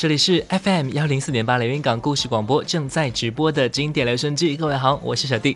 [0.00, 5.54] 这里是 FM 幺零四点八连云港故事广播正在直播的经典留声机，各位好，我是小弟。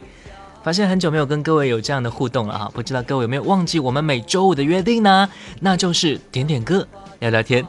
[0.62, 5.26] 发现很久没有跟各位有这样的互动了哈，不知道各位有没有忘记我们每周五的约定呢？
[5.60, 6.86] 那就是点点歌，
[7.20, 7.66] 聊聊天。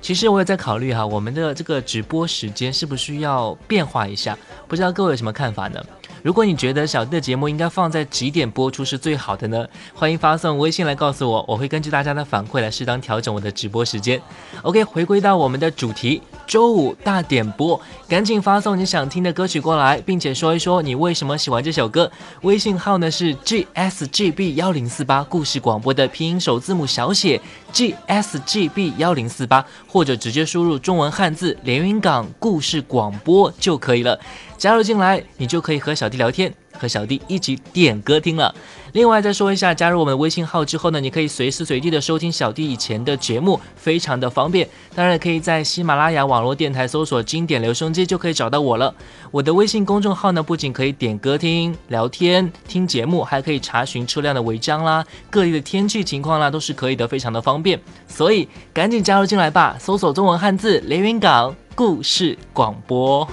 [0.00, 4.38] 其实我也在考虑哈，我们的这个直播时间是不是要变化一下？
[4.68, 5.84] 不知道各位有什么看法呢？
[6.22, 9.66] 如果你觉得小弟的节目应该放在几点播出是最好的呢？
[9.92, 14.22] 欢迎发送微信来告诉我，我会根据大家的反馈来适当调整我的直播时间。
[14.62, 22.08] OK，回归到我们的主题，周五大点播，赶紧发送你想听的歌曲过来，并且说一说你为什么喜欢这首歌。
[22.42, 27.40] 微信号呢是 gsgb 幺零四八，故事广播的拼音首字母小写
[27.72, 34.20] gsgb 幺零四八，或者直接输入中文汉字连云港故事广播就可以了。
[34.62, 38.54] 加入进来，你就可以和小弟聊天，和小弟一起点歌听了。
[38.92, 44.68] 另外再说一下，加入我们的微信号之后呢，你可以随时随地的收听小弟以前的节目，非常的方便。
[44.94, 48.94] 当然可以在喜马拉雅网络电台搜索“经典留声机”就可以找到我了。
[49.32, 57.80] 我的微信公众号呢，不仅可以点歌听、聊天、听节目，还可以查询车辆的违章啦、各地的天气情况啦，都是可以的，非常的方便。
[58.06, 63.26] 所以赶紧加入进来吧，搜索中文汉字“连云港故事广播”。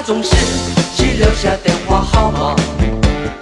[0.00, 0.30] 他总是
[0.96, 2.56] 只留下电话号码，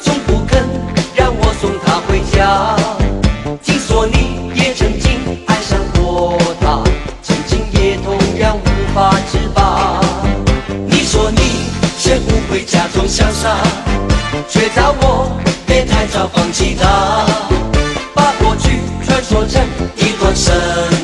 [0.01, 0.69] 从不肯
[1.15, 2.75] 让我送他回家。
[3.62, 6.83] 听说你也曾经爱上过他，
[7.23, 10.00] 曾经也同样无法自拔。
[10.84, 11.39] 你说你
[11.97, 13.56] 学不会假装潇洒，
[14.48, 15.31] 却叫我
[15.65, 17.25] 别太早放弃他。
[18.17, 19.62] 把过去传说成
[19.95, 20.98] 一段神话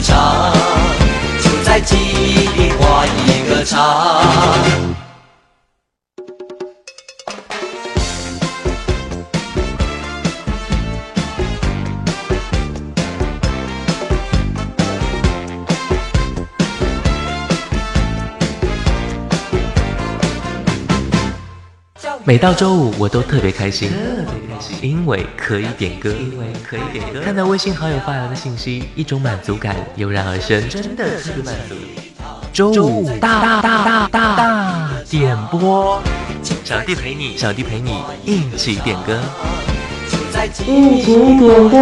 [0.00, 0.50] 个叉，
[1.42, 4.24] 就在记忆里画一个叉。
[22.24, 23.90] 每到周五，我都特别开心，
[24.82, 27.20] 因为可以点歌，因为可以点歌。
[27.20, 31.74] 看到微信好友发来的信息，一种满足感油然而生，真的特别满足。
[32.52, 36.00] 周五大大大大大大点播，
[36.64, 39.20] 小弟陪你，小弟陪你一起点歌，
[40.66, 41.78] 一起点歌。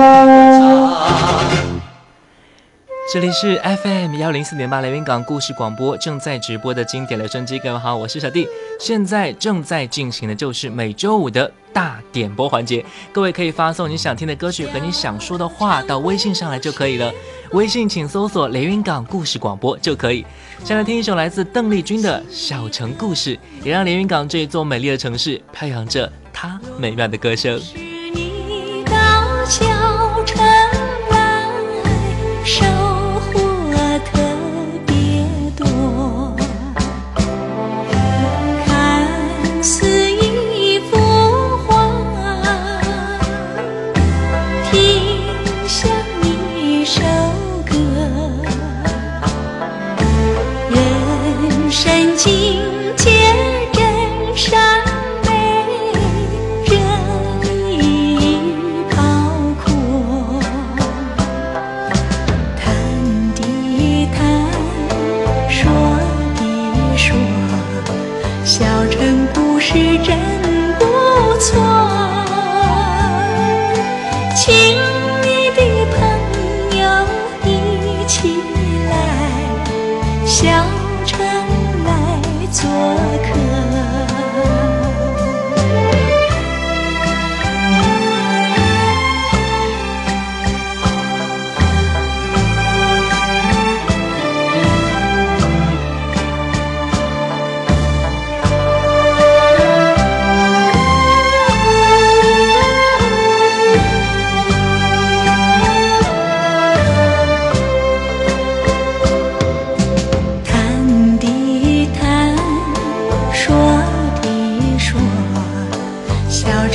[3.10, 8.46] 这里是 FM 幺零四点八连云港故事广播正在直播的经典留声机，各位好，我是小弟。
[8.78, 17.12] 现在正在进行的就是每周五的大点播环节，各位可以发送你想听的歌曲和你想说的话到微信上来就可以了。
[17.52, 20.24] 微信请搜索连云港故事广播就可以。
[20.64, 27.60] 先来听一首来自邓丽君的小城故事，也让连云港这一座美丽的城市飘扬着她美妙的歌声。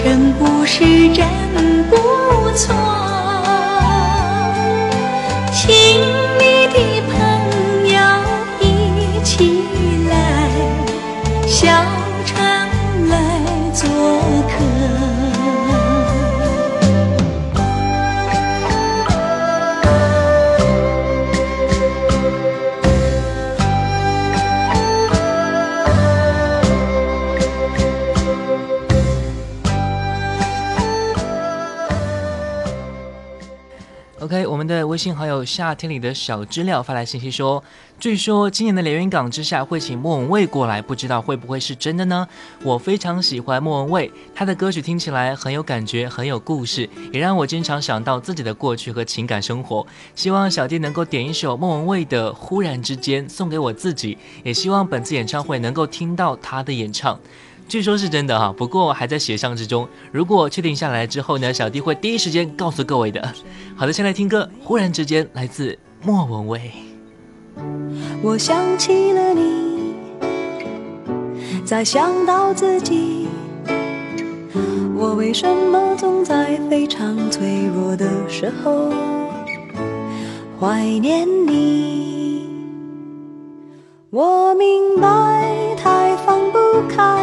[0.03, 0.83] 真不是，
[1.13, 1.25] 真
[1.89, 1.95] 不
[2.57, 2.92] 错。
[34.93, 37.63] 微信好友夏天里的小知了发来信息说，
[37.99, 42.27] 据说今年的连云港之下会请莫文蔚过来，不知道会不会是真的呢？
[42.61, 49.83] 我非常喜欢莫文蔚，她的歌曲听起来很有感觉，很有故事，也让我经常想到自己的过去和情感生活。
[50.13, 57.19] 希望小弟能够点一首莫文蔚的《忽然之间》送给我自己，也希望本次演唱会能够听到她的演唱。
[57.68, 59.88] 据说是真的哈，不过还在协商之中。
[60.12, 63.33] 如果确定下来之后呢，小弟会第一时间告诉各位的。
[63.75, 66.71] 好的，先来听歌，忽然之间来自莫文蔚。
[68.21, 69.95] 我想起了你，
[71.65, 73.27] 再想到自己，
[74.95, 78.92] 我为什么总在非常脆弱的时候
[80.60, 82.50] 怀念你？
[84.10, 87.22] 我明白，太放不开，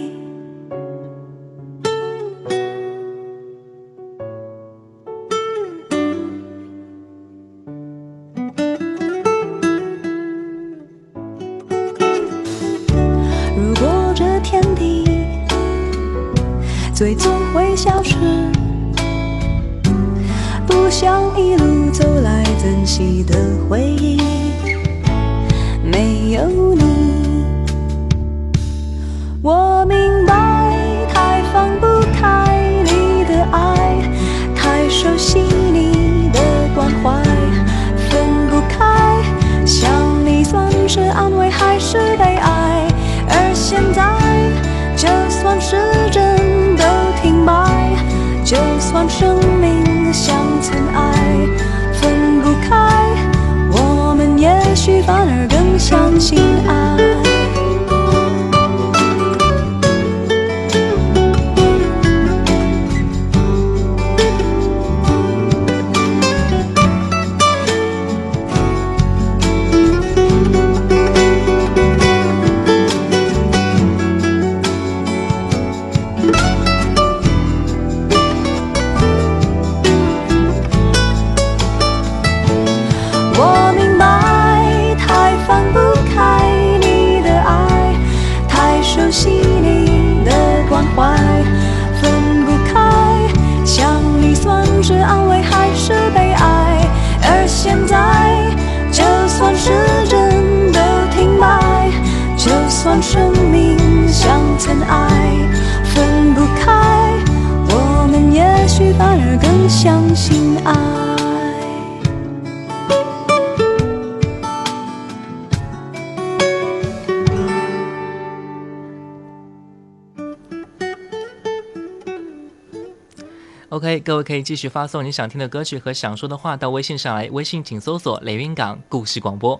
[124.31, 129.59] 可以继续发送你想听的歌曲和想说的话到微信上来，微信请搜索“雷云港故事广播”。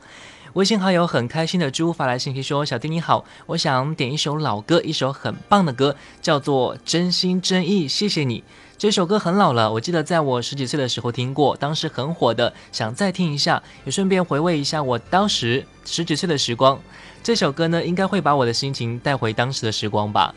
[0.55, 8.39] 微信好友很开心的猪发来信息说：“小弟你好，我想点一首老歌，一首很棒的歌，叫做《真心真意谢谢你》。
[8.77, 16.79] 这首歌很老了，我记得在我十几岁的时候听过，当时很火的，想再听一下，也顺便回味一下我当时十几岁的时光。
[17.21, 20.33] 这首歌呢，应该会把我的心情带回当时的时光吧。”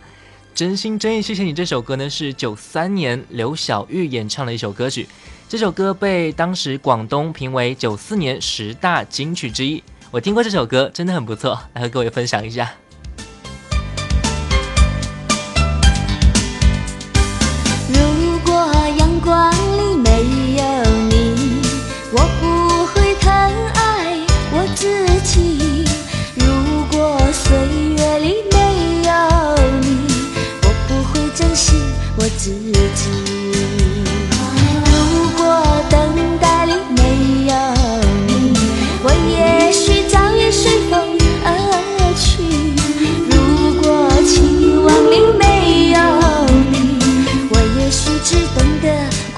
[0.55, 5.05] 真心真意谢谢你这首歌呢，是九三年刘晓玉演唱的一首歌曲。
[5.49, 9.83] 这首歌被当时广东评为九四年十大金曲之一。
[10.13, 12.73] 我听过这首歌，真的很不错，来和各位分享一下。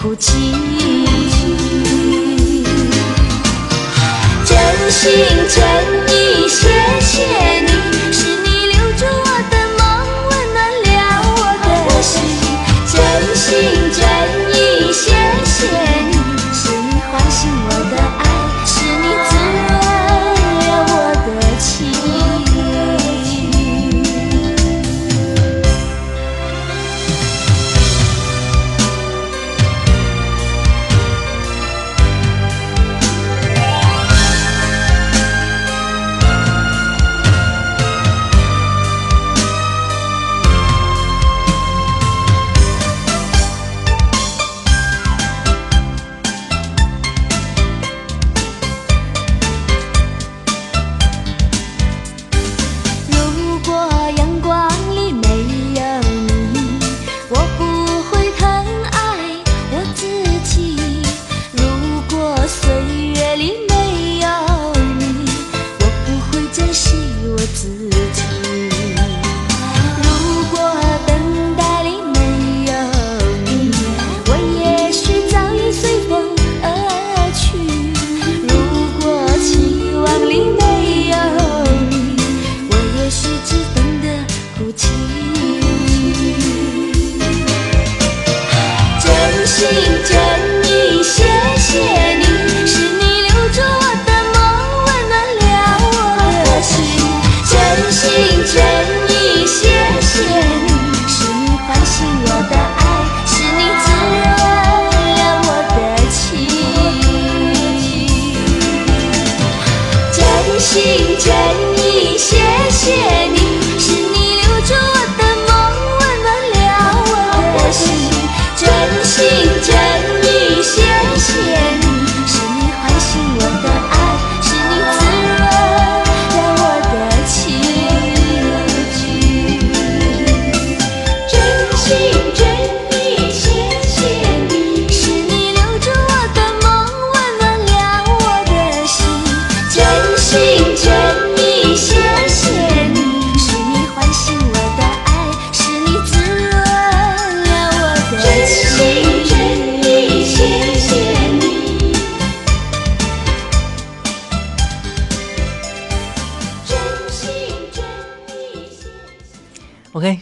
[0.06, 0.32] 哭泣。
[4.44, 4.56] 真
[4.88, 5.12] 心
[5.48, 6.05] 真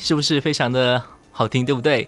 [0.04, 2.06] 是不是非常的好听，对不对？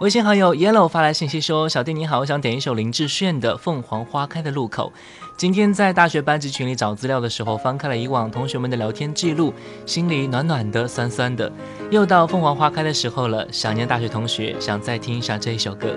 [0.00, 4.92] 微信好友 Yellow 发来信息说：“小弟你好，我想点一首林志炫的《凤凰花开的路口》。
[5.36, 9.54] 今天在大学班级群里找资料的时候，翻开了以往同学们的聊天记录，
[9.86, 11.50] 心里暖暖的、酸酸的。
[11.88, 15.96] 又到凤凰花开的时候了，想念大学同学，想再听一下这一首歌。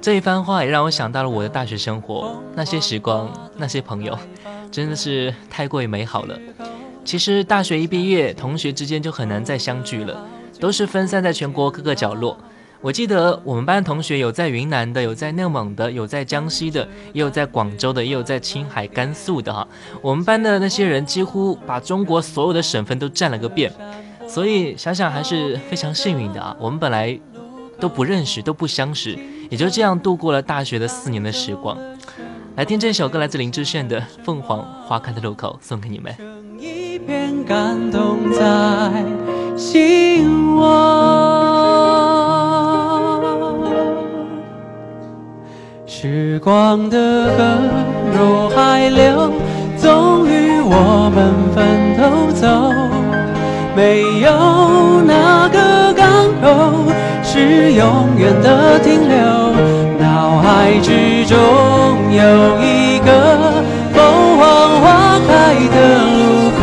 [0.00, 4.18] 这一番话也让我想到了我的大学生活，那些时光，那些朋友，
[4.70, 6.38] 真的是太过于美好了。
[7.04, 10.16] 其实大学一毕业，同学之间就很难再相聚了，
[10.62, 12.38] 都是分散在全国各个角落。”
[12.80, 19.66] 我记得我们班同学有在云南的，有在内蒙的，有在江西的，也有在广州的，也有在青海、甘肃的哈。
[20.00, 23.72] 我们班的那些人几乎把中国所有的省份都占了个遍，
[24.26, 26.56] 所以想想还是非常幸运的啊。
[26.58, 27.16] 我们本来
[27.78, 29.16] 都不认识，都不相识，
[29.48, 31.78] 也就这样度过了大学的四年的时光。
[32.56, 36.12] 来听这首歌，来自林志炫的《凤凰花开的路口》，送给你们。
[36.58, 38.42] 一片感动在
[39.62, 40.60] 心窝。
[45.86, 46.98] 时光的
[47.36, 47.38] 河
[48.12, 49.30] 入海流，
[49.76, 51.16] 总与我们
[51.54, 52.00] 分头
[52.32, 52.42] 走。
[53.76, 54.28] 没有
[55.02, 56.04] 哪个港
[56.42, 56.44] 口
[57.22, 59.16] 是永远的停留。
[60.00, 61.38] 脑海之中
[62.10, 62.20] 有
[62.58, 63.08] 一个
[63.94, 64.02] 凤
[64.38, 64.42] 凰
[64.82, 64.84] 花
[65.28, 65.30] 开
[65.70, 65.76] 的
[66.18, 66.20] 路
[66.58, 66.62] 口，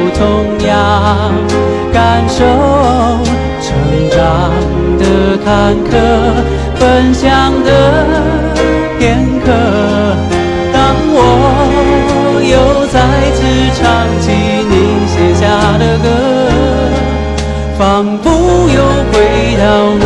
[3.61, 3.69] 成
[4.09, 4.19] 长
[4.99, 5.03] 的
[5.43, 5.89] 坎坷，
[6.75, 7.29] 分享
[7.63, 7.69] 的
[8.99, 8.99] 片
[9.45, 9.47] 刻，
[10.73, 10.79] 当
[11.13, 11.17] 我。
[12.41, 12.57] 又
[12.87, 12.99] 再
[13.31, 13.39] 次
[13.77, 13.81] 唱
[14.19, 14.25] 起
[14.67, 14.73] 你
[15.07, 15.41] 写下
[15.77, 16.05] 的歌，
[17.79, 17.79] 仿
[18.17, 18.25] 佛
[18.67, 18.79] 又
[19.13, 19.13] 回
[19.57, 19.63] 到
[20.01, 20.05] 那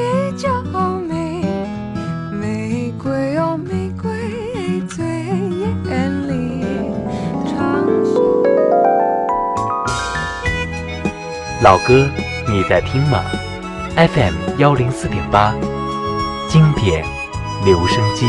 [11.63, 12.09] 老歌，
[12.47, 13.23] 你在听吗
[13.95, 15.53] ？FM 幺零四点八，
[16.49, 17.05] 经典
[17.63, 18.25] 留声机。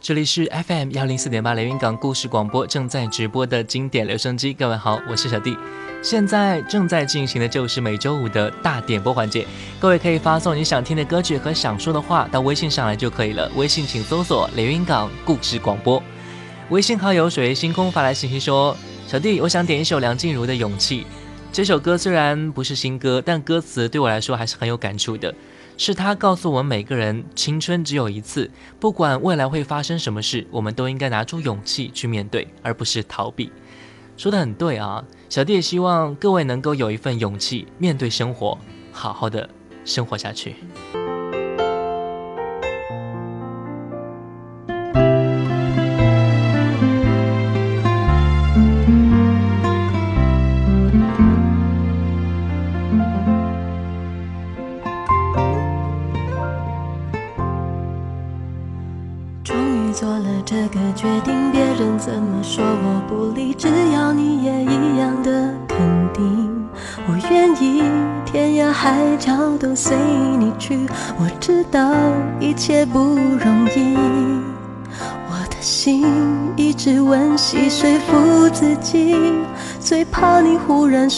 [0.00, 5.58] 这里是 FM 幺零四点八连云港故事广播正在直播的经典留声机，各位好，我是小弟。
[6.00, 9.44] 现在正在进行的就是每周五的大点播环节，
[9.80, 13.50] 各位可以发送你想听的歌曲和想说的话到微信上来就可以了。
[13.56, 16.00] 微信请搜索连云港故事广播，
[16.68, 18.76] 微信好友水月星空发来信息说
[19.06, 21.02] ：“小弟，我想点一首梁静茹的《勇气》。
[21.52, 25.32] 这首歌虽然不是新歌，但歌词对我来说还是很有感触的。”
[25.78, 28.50] 是他告诉我们每个人，青春只有一次，
[28.80, 33.52] 不管未来会发生什么事，我们都应该拿出勇气去面对，而不是逃避。
[34.16, 38.58] 说的很对啊，小弟也希望各位能够有一份勇气，面对生活，
[38.90, 39.48] 好好的
[39.84, 40.56] 生活下去。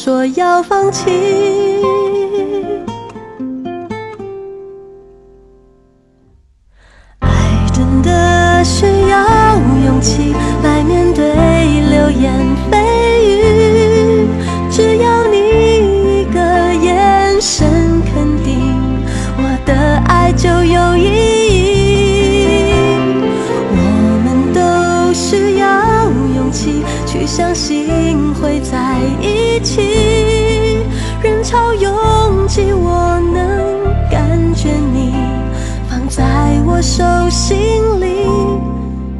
[0.00, 1.37] 说要放弃。
[32.74, 35.12] 我能感觉你
[35.88, 38.26] 放在我手心里，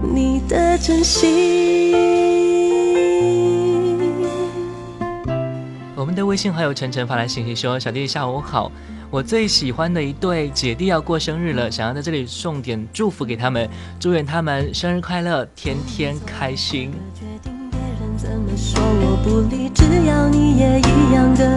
[0.02, 1.94] 你的真心。
[5.94, 8.72] 我们的微信好友晨晨发来信息说：“小弟下午好，
[9.11, 13.68] 我最喜欢的一对姐弟要过生日了，想要在这里送点祝福给他们，
[14.00, 16.92] 祝愿他们生日快乐，天天开心。”
[18.16, 21.56] 怎么说我不理，只要你也一样的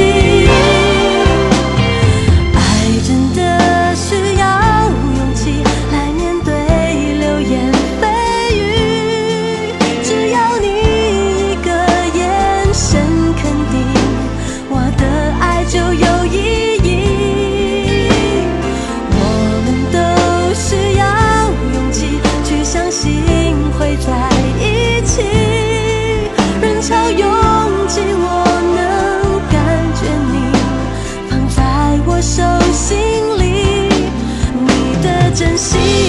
[32.41, 32.97] 走心
[33.37, 33.87] 里，
[34.65, 36.00] 你的真心。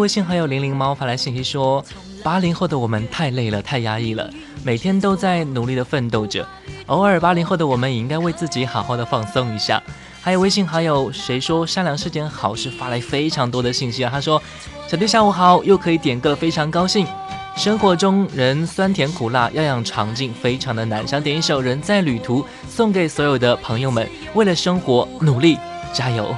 [0.00, 1.84] 微信好友零零猫发来信息说
[2.24, 4.30] ：“八零后的我们太累了，太压抑了，
[4.64, 6.46] 每天都在努力的奋斗着。
[6.86, 9.82] 偶尔，八零后的我们也应该为自己好好的放松一下。
[10.22, 14.10] 还有微信好友谁说善良是件好事发来非常多的信息啊。
[14.10, 14.42] 他说
[14.88, 17.06] ：“小弟下午好，又可以点歌，非常高兴。
[17.54, 21.06] 生活中人酸甜苦辣，样样尝尽，非常的难。
[21.06, 25.58] 想点一首《人在旅途》，送给所有的朋友们，为了生活努力，
[25.92, 26.34] 加油。”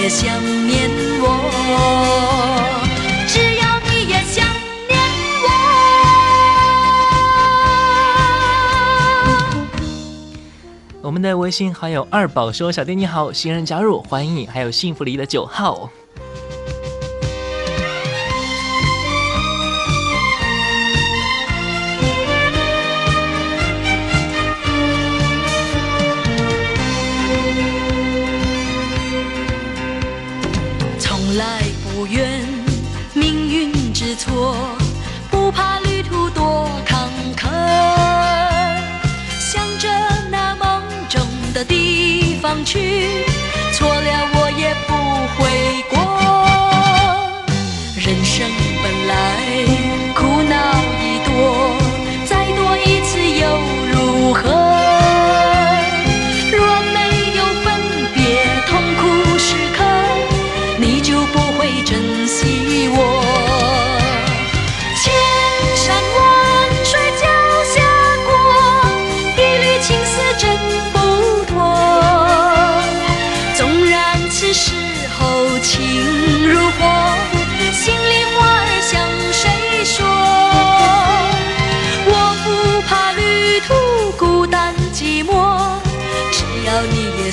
[0.00, 0.26] 也想
[0.66, 0.88] 念
[1.20, 1.24] 我。
[3.28, 4.42] 只要你也想
[4.88, 4.98] 念
[5.42, 5.46] 我。
[11.02, 15.90] 我们的微信好友二宝说：“小弟你好，新人加入，欢迎你，还有幸福里的九号。”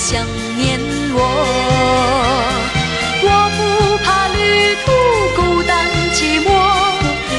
[0.10, 0.80] 想念
[1.14, 1.20] 我。
[3.24, 3.60] 我不
[4.06, 4.40] 怕旅
[4.86, 4.88] 途
[5.36, 5.70] 孤单
[6.14, 6.48] 寂寞，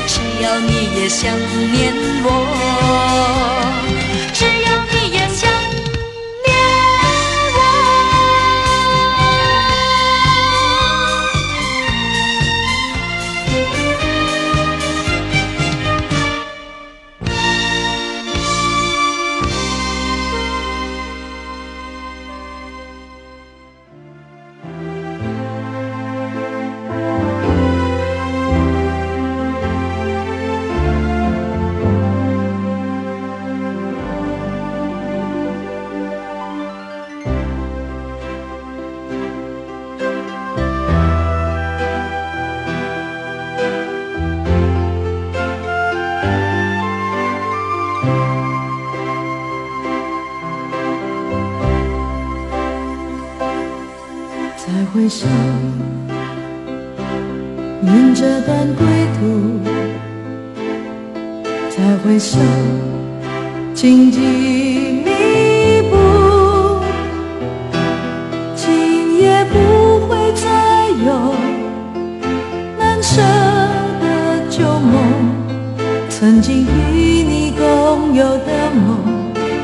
[0.07, 1.35] 只要你也想
[1.73, 2.27] 念我。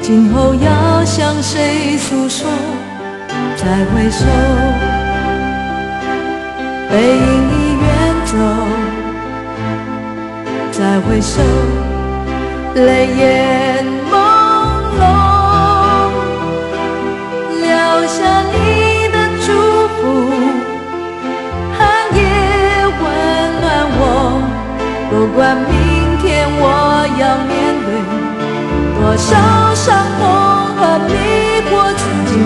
[0.06, 2.46] 今后要向谁诉说？
[3.56, 4.26] 再回首，
[6.90, 7.88] 背影已远
[8.26, 8.36] 走；
[10.70, 11.40] 再回首，
[12.74, 13.22] 泪眼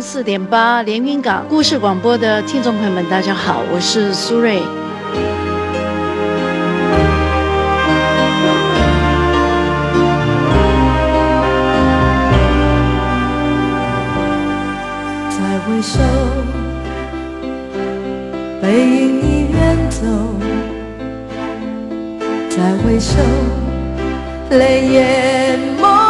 [0.00, 4.62] 零四点八连云港故事广播的听众朋友们，大家好，我是苏芮。
[15.28, 16.00] 再回首，
[18.62, 20.00] 背影已远走；
[22.48, 23.18] 再回首，
[24.48, 26.09] 泪眼朦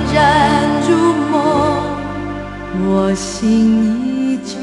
[0.87, 1.39] 如梦，
[2.87, 4.55] 我心依旧。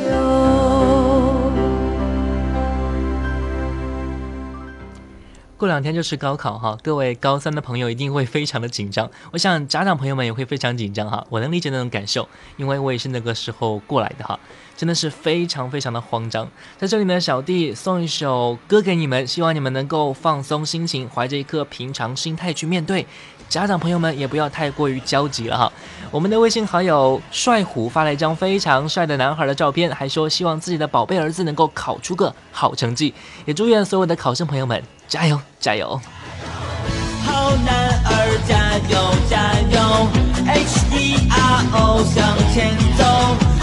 [5.56, 14.38] 过两天就是高考哈，各位高三的朋友一定会非常的紧张，我想家长朋友们也会非常紧张哈，我能理解那种感受，因为我也是那个时候过来的哈，
[14.76, 16.48] 真的是非常非常的慌张。
[16.76, 23.04] 在这里呢，小弟送一首歌给你们，希望你们能够放松心情，怀着一颗平常心态去面对。
[23.48, 25.72] 家长朋友们也不要太过于焦急了哈。
[26.10, 36.00] 我们的微信好友帅虎发了一张非常帅的男孩的照片，还说希望自己的宝贝儿子能够考出个好成绩，也祝愿所有的考生朋友们加油加油！
[37.26, 38.94] 好男儿加油
[39.28, 39.76] 加油
[40.46, 40.96] ，H E
[41.30, 42.16] R O 向
[42.54, 43.04] 前走，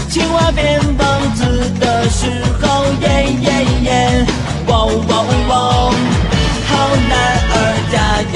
[0.08, 3.04] 青蛙变王子的时候，耶
[3.42, 4.26] 耶耶，
[4.68, 4.70] 喔
[5.08, 5.10] 喔
[5.48, 5.52] 喔！
[6.68, 6.70] 好
[7.08, 7.14] 男
[7.50, 7.54] 儿
[7.90, 7.94] 加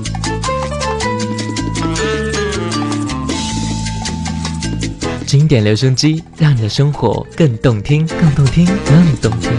[5.51, 9.51] 典留声机，让你的生活更动听，更动听，更动听。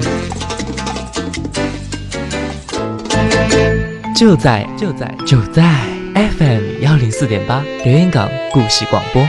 [4.17, 5.63] 就在就在就在
[6.15, 9.23] FM 幺零四点八留言港故事广播。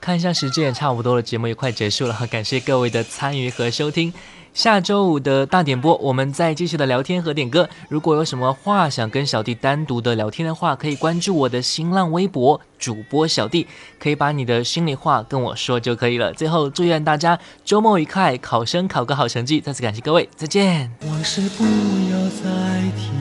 [0.00, 4.10] 看一下时间也差不多了，节目也快结束了，感谢各位的参与和收听。
[4.58, 7.68] 下周五的大点播，我们再继续的聊天和点歌。
[7.88, 13.68] 如果有什么话想跟小弟单独的聊天的话，可以关注我的新浪微博主播小弟，
[14.00, 16.32] 可以把你的心里话跟我说就可以了。
[16.32, 19.60] 最后，祝愿大家周末愉快，考生考个好成绩。
[19.60, 20.90] 再次感谢各位，再见。
[21.06, 23.12] 往事不要再提，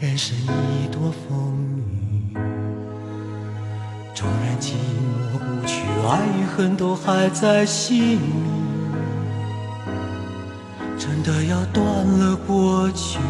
[0.00, 1.84] 人生已多风
[2.32, 2.34] 雨，
[4.14, 8.47] 纵然寂寞不去，爱与恨都还在心里。
[10.98, 13.20] 真的要断了过去，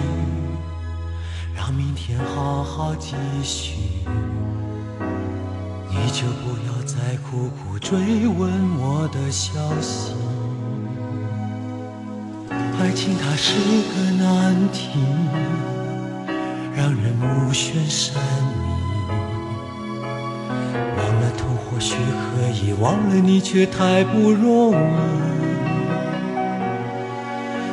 [1.55, 3.75] 让明天好好继续。
[5.91, 10.15] 你就不要再苦苦追问我的消息。
[12.51, 13.53] 爱情它是
[13.93, 14.99] 个难题，
[16.75, 18.59] 让人目眩神迷。
[20.97, 25.28] 忘了痛或许可以，忘了你却太不容易。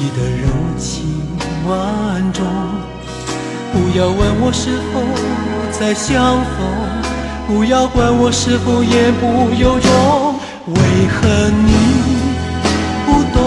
[0.00, 0.46] 你的柔
[0.78, 1.26] 情
[1.66, 2.46] 万种。
[3.72, 5.00] 不要问我是否
[5.72, 6.56] 再相逢，
[7.48, 9.90] 不要管我是否言不由衷。
[10.68, 10.78] 为
[11.10, 11.26] 何
[11.66, 11.72] 你
[13.06, 13.42] 不懂？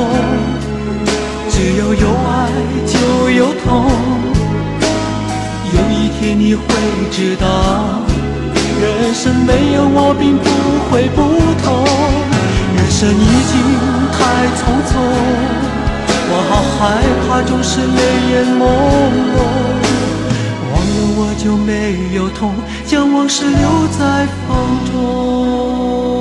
[1.50, 2.52] 只要有爱
[2.86, 3.00] 就
[3.30, 3.88] 有痛。
[5.72, 6.66] 有一天你会
[7.12, 7.46] 知道。
[8.82, 10.44] 人生没有我并不
[10.90, 11.22] 会不
[11.64, 11.86] 同，
[12.76, 13.56] 人生已经
[14.12, 14.20] 太
[14.58, 14.92] 匆匆，
[16.82, 16.84] 害
[17.28, 18.02] 怕总是泪
[18.32, 18.66] 眼朦
[19.38, 19.38] 胧。
[20.72, 21.70] 忘了我就没
[22.16, 22.56] 有痛，
[22.88, 24.50] 将往事留在风
[24.92, 26.21] 中。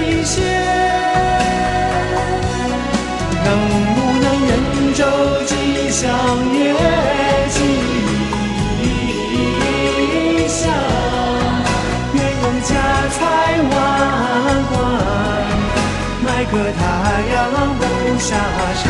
[0.00, 0.40] 一歇？
[3.44, 3.48] 能
[3.94, 4.50] 不能人
[4.94, 5.00] 舟
[5.46, 5.52] 吉
[5.90, 6.00] 祥
[6.54, 6.60] 也
[7.50, 7.56] 吉
[10.48, 10.60] 祥？
[12.14, 12.70] 愿用家
[13.10, 13.20] 财
[13.70, 13.72] 万
[14.70, 14.72] 贯，
[16.24, 16.80] 买个太
[17.34, 17.36] 阳
[17.78, 17.80] 不
[18.18, 18.26] 下
[18.82, 18.84] 山。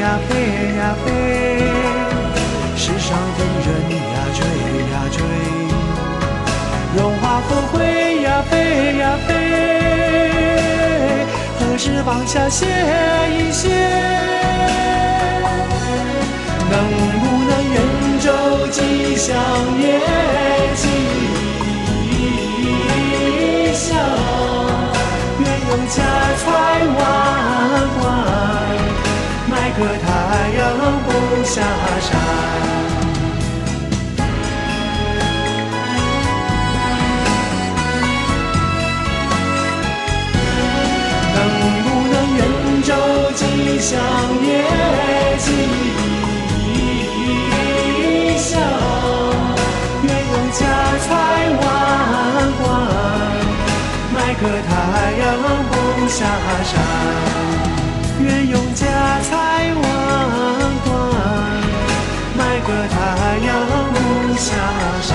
[0.00, 0.32] 呀，飞
[0.78, 1.08] 呀飞，
[2.74, 4.40] 世上的人呀，追
[4.90, 5.18] 呀追。
[6.96, 7.78] 荣华富贵
[8.22, 8.52] 呀，飞
[8.96, 9.28] 呀飞，
[11.58, 12.66] 何时放下歇
[13.30, 13.68] 一歇？
[16.70, 16.74] 能
[17.20, 17.76] 不能人
[18.20, 18.26] 舟
[18.68, 18.78] 吉
[19.16, 19.28] 祥
[19.78, 19.84] 夜
[20.76, 20.82] 吉
[23.74, 23.88] 祥？
[25.40, 25.96] 愿用家
[26.38, 26.42] 财
[26.96, 26.98] 万
[28.00, 28.00] 贯，
[29.80, 30.60] 个太阳
[31.04, 31.08] 不
[31.42, 31.62] 下
[32.02, 32.08] 山。
[41.34, 41.36] 能
[41.82, 42.40] 不能人
[42.82, 42.88] 舟
[43.34, 43.40] 吉
[43.80, 43.88] 祥
[44.44, 44.48] 也
[45.38, 45.46] 吉
[48.36, 48.60] 祥？
[50.02, 50.58] 愿用家
[51.06, 51.08] 财
[51.56, 51.62] 万
[52.60, 52.68] 贯，
[54.12, 54.70] 买个太
[55.22, 55.24] 阳
[55.70, 55.72] 不
[56.06, 56.18] 下
[56.64, 56.76] 山。
[58.30, 58.86] 只用家
[59.22, 59.82] 财万
[60.84, 60.88] 贯
[62.38, 63.48] 买个太阳
[63.92, 63.98] 不
[64.36, 64.46] 下
[65.02, 65.10] 山